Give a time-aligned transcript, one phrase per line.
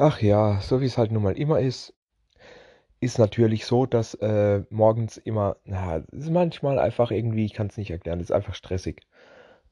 [0.00, 1.94] Ach ja, so wie es halt nun mal immer ist,
[3.00, 7.76] ist natürlich so, dass äh, morgens immer, na, ist manchmal einfach irgendwie, ich kann es
[7.76, 9.02] nicht erklären, ist einfach stressig.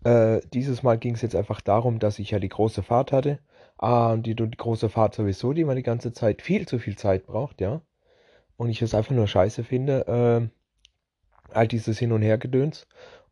[0.04, 3.40] Äh, dieses Mal ging es jetzt einfach darum, dass ich ja die große Fahrt hatte.
[3.78, 7.26] Ah, die, die große Fahrt sowieso, die man die ganze Zeit viel zu viel Zeit
[7.26, 7.82] braucht, ja.
[8.56, 10.50] Und ich es einfach nur scheiße finde,
[11.52, 12.86] äh, all dieses Hin- und Hergedöns.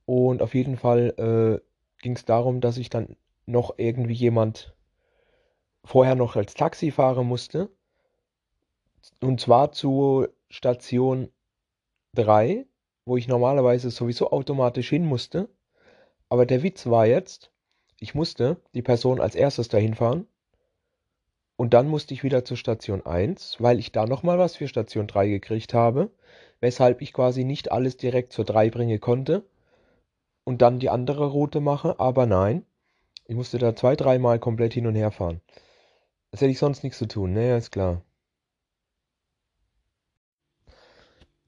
[0.06, 3.16] Und auf jeden Fall äh, ging es darum, dass ich dann
[3.46, 4.75] noch irgendwie jemand
[5.86, 7.70] vorher noch als Taxi fahren musste.
[9.20, 11.30] Und zwar zu Station
[12.14, 12.66] 3,
[13.04, 15.48] wo ich normalerweise sowieso automatisch hin musste.
[16.28, 17.52] Aber der Witz war jetzt,
[18.00, 20.26] ich musste die Person als erstes dahin fahren.
[21.56, 25.06] Und dann musste ich wieder zur Station 1, weil ich da nochmal was für Station
[25.06, 26.10] 3 gekriegt habe.
[26.60, 29.44] Weshalb ich quasi nicht alles direkt zur 3 bringen konnte.
[30.44, 31.98] Und dann die andere Route mache.
[32.00, 32.66] Aber nein,
[33.26, 35.40] ich musste da zwei, dreimal komplett hin und her fahren.
[36.36, 38.02] Das hätte ich sonst nichts zu tun, ne, ist klar.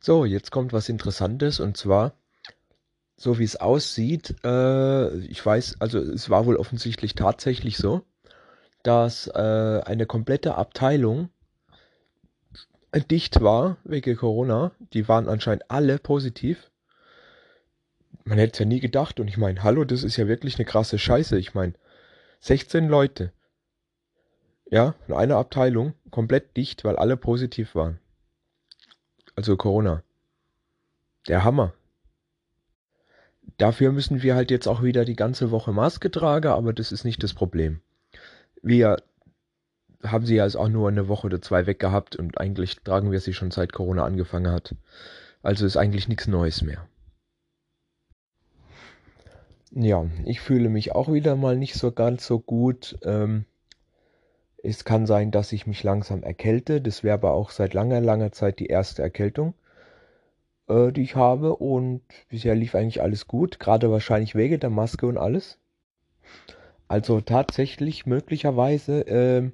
[0.01, 2.15] So, jetzt kommt was Interessantes und zwar,
[3.15, 8.01] so wie es aussieht, äh, ich weiß, also es war wohl offensichtlich tatsächlich so,
[8.83, 11.29] dass äh, eine komplette Abteilung
[13.11, 14.73] dicht war wegen Corona.
[14.95, 16.71] Die waren anscheinend alle positiv.
[18.25, 20.65] Man hätte es ja nie gedacht und ich meine, hallo, das ist ja wirklich eine
[20.65, 21.39] krasse Scheiße.
[21.39, 21.75] Ich meine,
[22.41, 23.35] 16 Leute
[24.71, 27.99] ja, in einer Abteilung komplett dicht, weil alle positiv waren.
[29.35, 30.03] Also Corona.
[31.27, 31.75] Der Hammer.
[33.57, 37.05] Dafür müssen wir halt jetzt auch wieder die ganze Woche Maske tragen, aber das ist
[37.05, 37.81] nicht das Problem.
[38.63, 38.97] Wir
[40.03, 43.11] haben sie ja also auch nur eine Woche oder zwei weg gehabt und eigentlich tragen
[43.11, 44.75] wir sie schon seit Corona angefangen hat.
[45.43, 46.87] Also ist eigentlich nichts Neues mehr.
[49.71, 52.99] Ja, ich fühle mich auch wieder mal nicht so ganz so gut.
[53.03, 53.45] Ähm,
[54.63, 56.81] es kann sein, dass ich mich langsam erkälte.
[56.81, 59.55] Das wäre aber auch seit langer, langer Zeit die erste Erkältung,
[60.69, 61.57] äh, die ich habe.
[61.57, 63.61] Und bisher lief eigentlich alles gut.
[63.61, 65.59] Gerade wahrscheinlich wegen der Maske und alles.
[66.89, 69.51] Also tatsächlich möglicherweise, äh,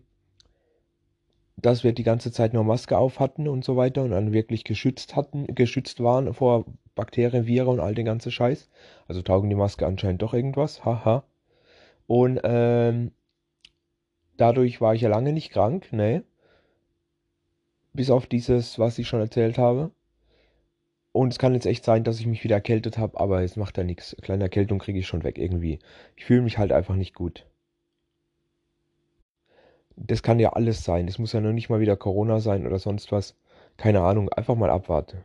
[1.56, 4.64] dass wir die ganze Zeit nur Maske auf hatten und so weiter und dann wirklich
[4.64, 8.70] geschützt hatten, geschützt waren vor Bakterien, Viren und all den ganzen Scheiß.
[9.08, 10.84] Also taugen die Maske anscheinend doch irgendwas.
[10.84, 11.24] Haha.
[12.06, 13.12] Und ähm,
[14.36, 16.24] Dadurch war ich ja lange nicht krank, ne?
[17.92, 19.92] Bis auf dieses, was ich schon erzählt habe.
[21.12, 23.78] Und es kann jetzt echt sein, dass ich mich wieder erkältet habe, aber es macht
[23.78, 24.16] ja nichts.
[24.22, 25.78] Kleine Erkältung kriege ich schon weg irgendwie.
[26.16, 27.46] Ich fühle mich halt einfach nicht gut.
[29.96, 31.06] Das kann ja alles sein.
[31.06, 33.36] Es muss ja noch nicht mal wieder Corona sein oder sonst was.
[33.76, 35.18] Keine Ahnung, einfach mal abwarten.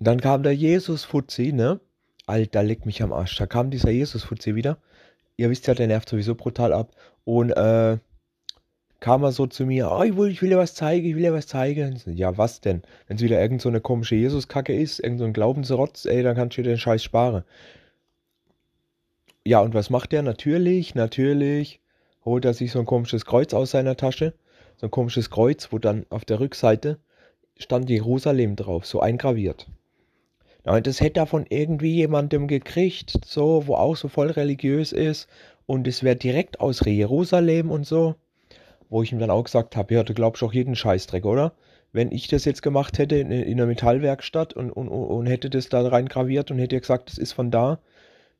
[0.00, 1.78] Dann kam der Jesus-Fuzzi, ne?
[2.26, 3.36] Alter, leck mich am Arsch.
[3.36, 4.78] Da kam dieser Jesus-Fuzzi wieder
[5.40, 6.92] ihr wisst ja, der nervt sowieso brutal ab.
[7.24, 7.98] Und äh,
[9.00, 11.22] kam er so zu mir, oh, ich will, ich will dir was zeigen, ich will
[11.22, 11.96] dir was zeigen.
[11.96, 12.82] So, ja, was denn?
[13.06, 16.36] Wenn es wieder irgend so eine komische Jesus-Kacke ist, irgend so ein Glaubensrotz, ey, dann
[16.36, 17.44] kannst du dir den Scheiß sparen.
[19.44, 20.22] Ja, und was macht der?
[20.22, 21.80] Natürlich, natürlich
[22.26, 24.34] holt er sich so ein komisches Kreuz aus seiner Tasche.
[24.76, 26.98] So ein komisches Kreuz, wo dann auf der Rückseite
[27.56, 29.66] stand Jerusalem drauf, so eingraviert.
[30.64, 35.28] Ja, das hätte er von irgendwie jemandem gekriegt, so, wo auch so voll religiös ist.
[35.66, 38.16] Und es wäre direkt aus Jerusalem und so.
[38.88, 41.52] Wo ich ihm dann auch gesagt habe, ja, du glaubst auch jeden Scheißdreck, oder?
[41.92, 45.68] Wenn ich das jetzt gemacht hätte in, in einer Metallwerkstatt und, und, und hätte das
[45.68, 47.80] da rein graviert und hätte gesagt, das ist von da,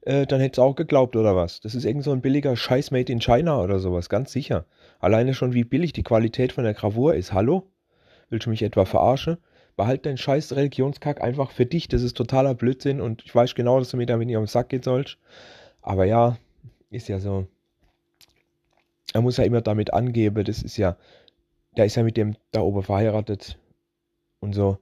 [0.03, 1.61] äh, dann hätte es auch geglaubt, oder was?
[1.61, 4.67] Das ist irgend so ein billiger Scheiß made in China oder sowas, ganz sicher.
[4.99, 7.33] Alleine schon, wie billig die Qualität von der Gravur ist.
[7.33, 7.71] Hallo?
[8.29, 9.39] Willst du mich etwa verarschen?
[9.77, 11.89] Behalt deinen scheiß Religionskack einfach für dich.
[11.89, 14.49] Das ist totaler Blödsinn und ich weiß genau, dass du mir damit nicht auf den
[14.49, 15.19] Sack gehen sollst.
[15.83, 16.37] Aber ja,
[16.91, 17.47] ist ja so.
[19.13, 20.97] Er muss ja immer damit angeben, das ist ja,
[21.77, 23.59] der ist ja mit dem da oben verheiratet
[24.41, 24.79] und so.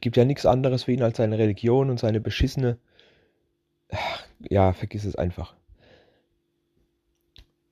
[0.00, 2.78] Gibt ja nichts anderes für ihn als seine Religion und seine beschissene.
[4.48, 5.54] Ja, vergiss es einfach.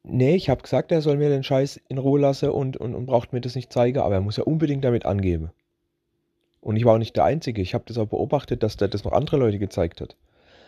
[0.03, 3.07] Nee, ich habe gesagt, er soll mir den Scheiß in Ruhe lassen und, und, und
[3.07, 5.51] braucht mir das nicht zeigen, aber er muss ja unbedingt damit angeben.
[6.67, 7.63] Und ich war auch nicht der Einzige.
[7.63, 10.17] Ich habe das auch beobachtet, dass der das noch andere Leute gezeigt hat.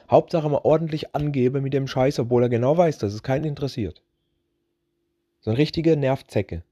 [0.08, 4.00] Hauptsache mal ordentlich angebe mit dem Scheiß, obwohl er genau weiß, dass es keinen interessiert.
[5.40, 6.62] So ein richtiger Nervzecke.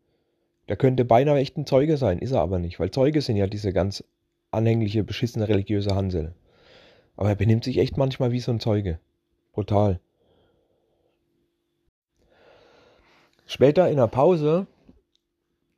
[0.68, 3.48] Der könnte beinahe echt ein Zeuge sein, ist er aber nicht, weil Zeuge sind ja
[3.48, 4.04] diese ganz
[4.52, 6.32] anhängliche, beschissene religiöse Hansel.
[7.16, 9.00] Aber er benimmt sich echt manchmal wie so ein Zeuge.
[9.52, 9.98] Brutal.
[13.44, 14.68] Später in der Pause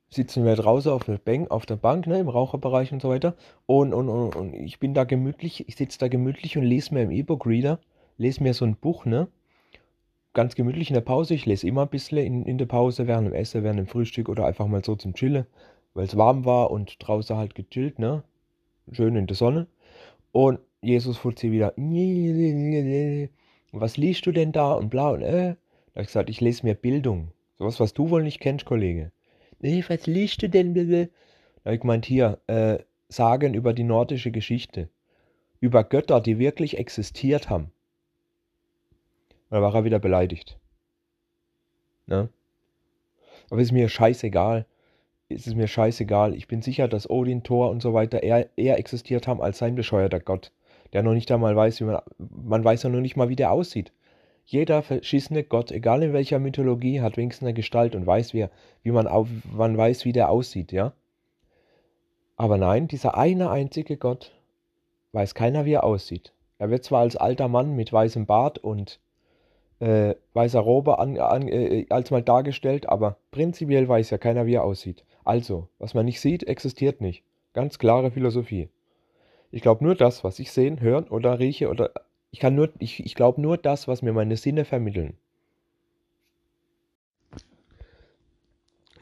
[0.09, 3.35] sitzen wir draußen auf der Bank, auf der Bank, ne, im Raucherbereich und so weiter.
[3.65, 7.03] Und, und, und, und ich bin da gemütlich, ich sitze da gemütlich und lese mir
[7.03, 7.79] im E-Book-Reader,
[8.17, 9.27] lese mir so ein Buch, ne?
[10.33, 11.33] ganz gemütlich in der Pause.
[11.33, 14.29] Ich lese immer ein bisschen in, in der Pause, während dem Essen, während dem Frühstück
[14.29, 15.45] oder einfach mal so zum Chillen,
[15.93, 18.23] weil es warm war und draußen halt gechillt, ne?
[18.91, 19.67] Schön in der Sonne.
[20.31, 21.73] Und Jesus sie wieder.
[23.71, 24.73] Was liest du denn da?
[24.73, 25.55] Und bla und äh.
[25.93, 27.31] Da habe ich gesagt, ich lese mir Bildung.
[27.57, 29.11] Sowas, was du wohl nicht kennst, Kollege.
[29.59, 30.73] Nee, was liest du denn?
[30.73, 31.07] Da
[31.65, 32.79] habe ich gemeint, hier, äh,
[33.11, 34.87] Sagen über die nordische Geschichte.
[35.59, 37.71] Über Götter, die wirklich existiert haben.
[39.49, 40.59] Und dann war er wieder beleidigt.
[42.05, 42.29] Ne?
[43.49, 44.67] Aber ist mir scheißegal.
[45.27, 46.35] Ist es mir scheißegal.
[46.35, 49.73] Ich bin sicher, dass Odin, Thor und so weiter eher, eher existiert haben als sein
[49.73, 50.51] bescheuerter Gott.
[50.93, 51.99] Der noch nicht einmal weiß, wie man.
[52.17, 53.91] Man weiß ja noch nicht mal, wie der aussieht.
[54.51, 58.47] Jeder verschissene Gott, egal in welcher Mythologie, hat wenigstens eine Gestalt und weiß, wie,
[58.81, 60.93] wie man, auf, man weiß, wie der aussieht, ja?
[62.35, 64.31] Aber nein, dieser eine einzige Gott
[65.11, 66.33] weiß keiner, wie er aussieht.
[66.57, 68.99] Er wird zwar als alter Mann mit weißem Bart und
[69.81, 74.55] äh, weißer Robe an, an, äh, als mal dargestellt, aber prinzipiell weiß ja keiner, wie
[74.55, 75.05] er aussieht.
[75.23, 77.23] Also, was man nicht sieht, existiert nicht.
[77.53, 78.69] Ganz klare Philosophie.
[79.51, 81.91] Ich glaube nur das, was ich sehen, hören oder rieche oder
[82.31, 85.17] ich kann nur, ich, ich glaube nur das, was mir meine Sinne vermitteln.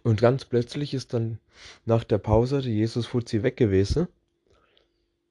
[0.04, 1.40] Und ganz plötzlich ist dann
[1.86, 4.08] nach der Pause die Jesus-Fuzzi weg gewesen.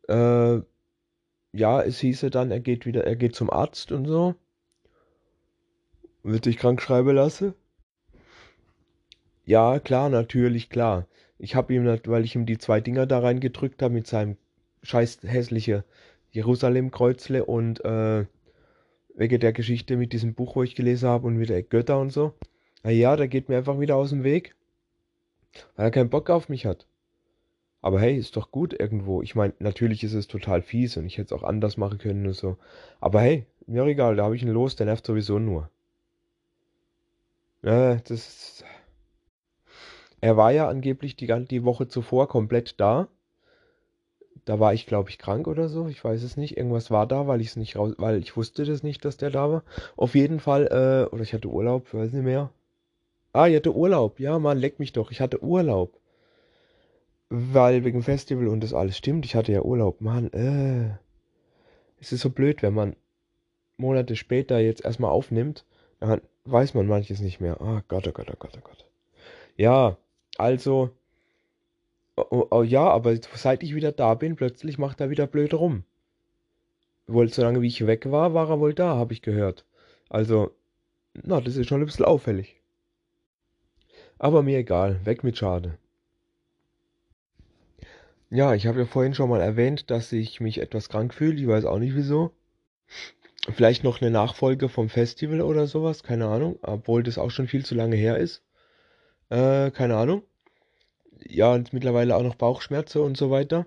[0.08, 0.60] Äh,
[1.52, 4.34] ja, es hieße dann, er geht wieder, er geht zum Arzt und so
[6.26, 7.54] wird sich krank schreiben lassen?
[9.44, 11.06] Ja, klar, natürlich, klar.
[11.38, 14.36] Ich habe ihm, weil ich ihm die zwei Dinger da reingedrückt habe mit seinem
[14.82, 15.84] scheiß hässliche
[16.36, 18.26] Jerusalem-Kreuzle und äh,
[19.14, 22.10] wegen der Geschichte mit diesem Buch, wo ich gelesen habe und mit der Götter und
[22.10, 22.34] so.
[22.82, 24.54] Na ja, der geht mir einfach wieder aus dem Weg,
[25.74, 26.86] weil er keinen Bock auf mich hat.
[27.80, 29.22] Aber hey, ist doch gut irgendwo.
[29.22, 32.26] Ich meine, natürlich ist es total fies und ich hätte es auch anders machen können
[32.26, 32.58] und so.
[33.00, 35.70] Aber hey, mir egal, da habe ich ihn los, der nervt sowieso nur.
[37.62, 38.64] Ja, das.
[40.20, 43.08] Er war ja angeblich die, die Woche zuvor komplett da.
[44.46, 45.88] Da war ich, glaube ich, krank oder so.
[45.88, 46.56] Ich weiß es nicht.
[46.56, 49.30] Irgendwas war da, weil ich es nicht raus, weil ich wusste das nicht, dass der
[49.30, 49.64] da war.
[49.96, 52.50] Auf jeden Fall, äh, oder ich hatte Urlaub, weiß nicht mehr.
[53.32, 54.20] Ah, ich hatte Urlaub.
[54.20, 55.10] Ja, Mann, leck mich doch.
[55.10, 55.98] Ich hatte Urlaub.
[57.28, 59.24] Weil wegen Festival und das alles stimmt.
[59.26, 60.00] Ich hatte ja Urlaub.
[60.00, 60.96] Mann, äh.
[62.00, 62.94] Es ist so blöd, wenn man
[63.78, 65.64] Monate später jetzt erstmal aufnimmt.
[65.98, 67.60] Dann weiß man manches nicht mehr.
[67.60, 68.86] Oh Gott, oh Gott, oh Gott, oh Gott.
[69.56, 69.96] Ja,
[70.38, 70.90] also,
[72.16, 75.84] oh, oh, ja, aber seit ich wieder da bin, plötzlich macht er wieder blöd rum.
[77.06, 79.64] Wohl, solange wie ich weg war, war er wohl da, habe ich gehört.
[80.08, 80.50] Also,
[81.14, 82.60] na, das ist schon ein bisschen auffällig.
[84.18, 85.78] Aber mir egal, weg mit Schade.
[88.30, 91.40] Ja, ich habe ja vorhin schon mal erwähnt, dass ich mich etwas krank fühle.
[91.40, 92.32] Ich weiß auch nicht wieso.
[93.52, 97.64] Vielleicht noch eine Nachfolge vom Festival oder sowas, keine Ahnung, obwohl das auch schon viel
[97.64, 98.42] zu lange her ist.
[99.28, 100.22] Äh, keine Ahnung.
[101.20, 103.66] Ja, und mittlerweile auch noch Bauchschmerzen und so weiter.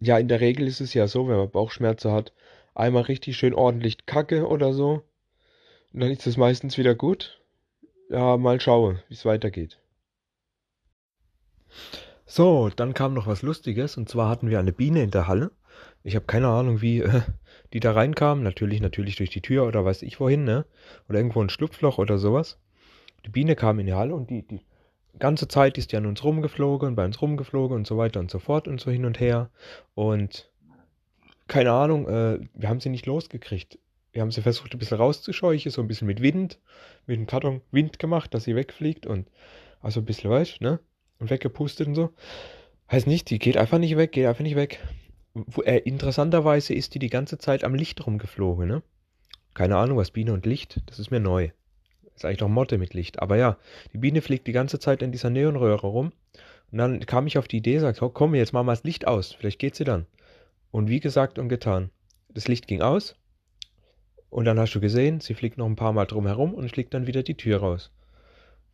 [0.00, 2.32] Ja, in der Regel ist es ja so, wenn man Bauchschmerzen hat,
[2.74, 5.02] einmal richtig schön ordentlich Kacke oder so.
[5.92, 7.40] Und dann ist es meistens wieder gut.
[8.10, 9.78] Ja, mal schauen, wie es weitergeht.
[12.26, 15.50] So, dann kam noch was Lustiges und zwar hatten wir eine Biene in der Halle.
[16.04, 17.22] Ich habe keine Ahnung, wie äh,
[17.72, 18.44] die da reinkamen.
[18.44, 20.64] Natürlich, natürlich durch die Tür oder weiß ich wohin, ne?
[21.08, 22.58] Oder irgendwo ein Schlupfloch oder sowas.
[23.24, 24.60] Die Biene kam in die Halle und die, die
[25.18, 28.30] ganze Zeit ist die an uns rumgeflogen und bei uns rumgeflogen und so weiter und
[28.30, 29.50] so fort und so hin und her.
[29.94, 30.50] Und
[31.46, 33.78] keine Ahnung, äh, wir haben sie nicht losgekriegt.
[34.12, 36.58] Wir haben sie versucht, ein bisschen rauszuscheuchen, so ein bisschen mit Wind,
[37.06, 39.28] mit dem Karton Wind gemacht, dass sie wegfliegt und
[39.80, 40.80] also ein bisschen, weißt ne?
[41.18, 42.10] Und weggepustet und so.
[42.90, 44.80] Heißt nicht, die geht einfach nicht weg, geht einfach nicht weg
[45.64, 48.82] äh, interessanterweise ist die die ganze Zeit am Licht rumgeflogen, ne?
[49.54, 51.50] Keine Ahnung, was Biene und Licht, das ist mir neu.
[52.18, 53.22] Ist eigentlich doch Motte mit Licht.
[53.22, 53.58] Aber ja,
[53.92, 56.10] die Biene fliegt die ganze Zeit in dieser Neonröhre rum.
[56.72, 59.06] Und dann kam ich auf die Idee, sagt, oh, komm, jetzt machen wir das Licht
[59.06, 59.34] aus.
[59.34, 60.04] Vielleicht geht sie dann.
[60.72, 61.90] Und wie gesagt und getan.
[62.34, 63.14] Das Licht ging aus.
[64.30, 66.92] Und dann hast du gesehen, sie fliegt noch ein paar Mal drum herum und fliegt
[66.92, 67.92] dann wieder die Tür raus.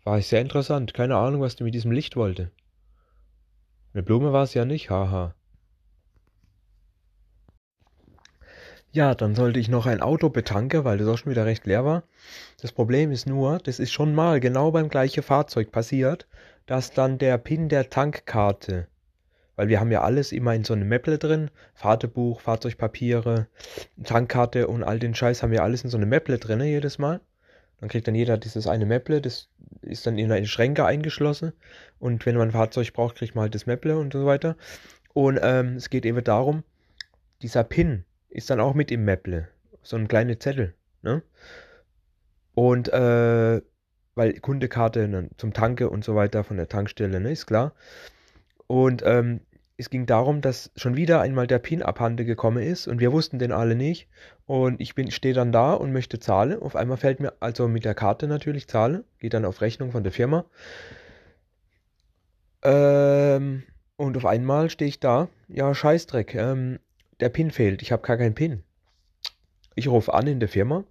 [0.04, 0.94] War sehr interessant.
[0.94, 2.50] Keine Ahnung, was die mit diesem Licht wollte.
[3.92, 5.34] Eine Blume war es ja nicht, haha.
[8.94, 11.84] Ja, dann sollte ich noch ein Auto betanken, weil das auch schon wieder recht leer
[11.84, 12.04] war.
[12.62, 16.28] Das Problem ist nur, das ist schon mal genau beim gleichen Fahrzeug passiert,
[16.66, 18.86] dass dann der PIN der Tankkarte,
[19.56, 23.48] weil wir haben ja alles immer in so einem Mäpple drin, Fahrtebuch, Fahrzeugpapiere,
[24.04, 27.20] Tankkarte und all den Scheiß haben wir alles in so einem Mäpple drin jedes Mal.
[27.80, 29.48] Dann kriegt dann jeder dieses eine Mäpple, das
[29.82, 31.52] ist dann in eine Schränke eingeschlossen
[31.98, 34.56] und wenn man ein Fahrzeug braucht, kriegt man halt das Mäpple und so weiter.
[35.12, 36.62] Und ähm, es geht eben darum,
[37.42, 39.48] dieser PIN, ist dann auch mit im Mäpple.
[39.82, 40.74] So ein kleiner Zettel.
[41.02, 41.22] Ne?
[42.54, 43.62] Und äh,
[44.14, 47.74] weil Kundekarte ne, zum Tanke und so weiter von der Tankstelle, ne, ist klar.
[48.66, 49.40] Und ähm,
[49.76, 53.38] es ging darum, dass schon wieder einmal der PIN abhanden gekommen ist und wir wussten
[53.38, 54.08] den alle nicht.
[54.46, 56.60] Und ich stehe dann da und möchte zahlen.
[56.60, 60.04] Auf einmal fällt mir, also mit der Karte natürlich zahle, geht dann auf Rechnung von
[60.04, 60.44] der Firma.
[62.62, 63.64] Ähm,
[63.96, 66.78] und auf einmal stehe ich da, ja, Scheißdreck, ähm,
[67.20, 68.62] der PIN fehlt, ich habe gar keinen PIN.
[69.74, 70.84] Ich rufe an in der Firma,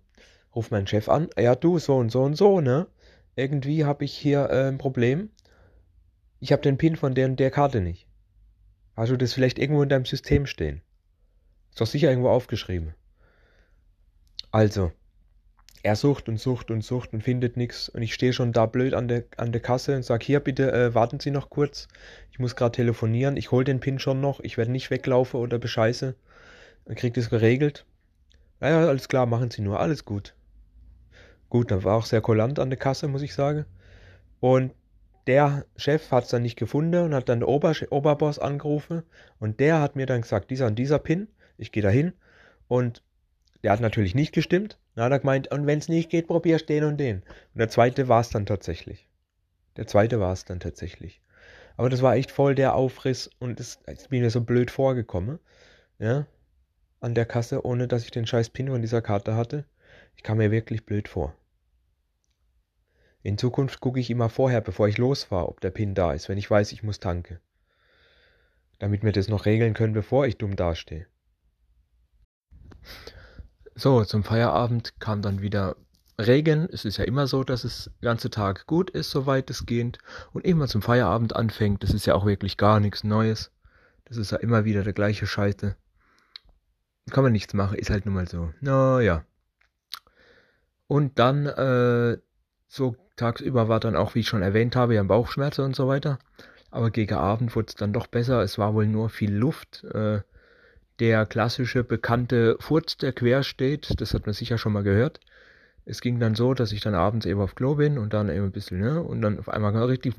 [0.56, 2.88] rufe meinen Chef an, ja du, so und so und so, ne?
[3.36, 5.30] Irgendwie habe ich hier äh, ein Problem.
[6.40, 8.08] Ich habe den PIN von der und der Karte nicht.
[8.96, 10.82] Hast du das vielleicht irgendwo in deinem System stehen?
[11.72, 12.94] Ist doch sicher irgendwo aufgeschrieben.
[14.52, 14.92] Also,
[15.84, 17.90] er sucht und sucht und sucht und findet nichts.
[17.90, 20.72] Und ich stehe schon da blöd an der, an der Kasse und sage, hier bitte,
[20.72, 21.90] äh, warten Sie noch kurz.
[22.32, 23.36] Ich muss gerade telefonieren.
[23.36, 24.40] Ich hole den PIN schon noch.
[24.40, 26.16] Ich werde nicht weglaufen oder bescheiße.
[26.86, 27.86] Dann kriegt es geregelt.
[28.62, 29.82] Naja, alles klar, machen Sie nur.
[29.82, 30.34] Alles gut.
[31.50, 33.66] Gut, dann war auch sehr kulant an der Kasse, muss ich sagen.
[34.40, 34.74] Und
[35.28, 39.04] der Chef hat es dann nicht gefunden und hat dann den Ober Oberboss angerufen
[39.40, 42.14] und der hat mir dann gesagt, dieser und dieser Pin, ich gehe da hin
[42.68, 43.04] und
[43.64, 44.78] der hat natürlich nicht gestimmt.
[44.96, 47.18] Dann hat er gemeint, und wenn es nicht geht, probierst den und den.
[47.18, 49.08] Und der zweite war es dann tatsächlich.
[49.76, 51.22] Der zweite war es dann tatsächlich.
[51.78, 55.40] Aber das war echt voll der Aufriss und es ist mir so blöd vorgekommen.
[55.98, 56.28] Ja,
[57.00, 59.66] an der Kasse, ohne dass ich den scheiß Pin von dieser Karte hatte.
[60.16, 61.36] Ich kam mir wirklich blöd vor.
[63.24, 66.38] In Zukunft gucke ich immer vorher, bevor ich losfahre, ob der PIN da ist, wenn
[66.38, 67.40] ich weiß, ich muss tanken.
[68.80, 71.08] Damit wir das noch regeln können, bevor ich dumm dastehe.
[73.76, 75.76] So, zum Feierabend kam dann wieder
[76.20, 76.68] Regen.
[76.72, 79.98] Es ist ja immer so, dass es den ganzen Tag gut ist, soweit es geht.
[80.32, 83.52] Und immer zum Feierabend anfängt, das ist ja auch wirklich gar nichts Neues.
[84.06, 85.76] Das ist ja immer wieder der gleiche Scheiße.
[87.10, 88.54] Kann man nichts machen, ist halt nun mal so.
[88.62, 89.26] Naja.
[90.88, 92.18] Und dann, äh,
[92.68, 96.20] so tagsüber war dann auch, wie ich schon erwähnt habe, ja Bauchschmerzen und so weiter.
[96.70, 98.42] Aber gegen Abend wurde es dann doch besser.
[98.42, 99.84] Es war wohl nur viel Luft.
[99.84, 100.22] Äh,
[101.00, 105.20] der klassische bekannte Furz, der quer steht, das hat man sicher schon mal gehört.
[105.86, 108.46] Es ging dann so, dass ich dann abends eben auf Klo bin und dann eben
[108.46, 110.14] ein bisschen, ne, und dann auf einmal richtig,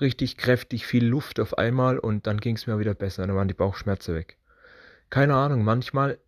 [0.00, 3.26] richtig kräftig viel Luft auf einmal und dann ging es mir wieder besser.
[3.26, 4.36] Dann waren die Bauchschmerzen weg.
[5.08, 6.18] Keine Ahnung, manchmal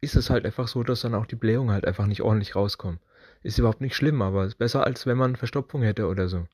[0.00, 3.00] ist es halt einfach so, dass dann auch die Blähungen halt einfach nicht ordentlich rauskommen.
[3.42, 6.46] Ist überhaupt nicht schlimm, aber ist besser, als wenn man Verstopfung hätte oder so.